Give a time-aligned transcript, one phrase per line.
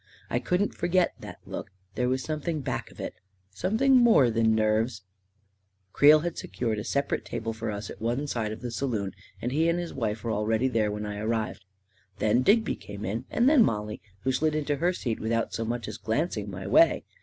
[0.31, 3.13] I couldn't forget that look— there was something back of it—
[3.63, 5.03] something more than nerves...
[5.93, 9.11] Creel had secured a separate table for us at one side of the saloon,
[9.43, 11.65] and he and his wife were already there when I arrived.
[12.17, 15.87] Then Digby came in, and then Mollie, who slid into her seat without so much
[15.87, 17.03] as glancing my way.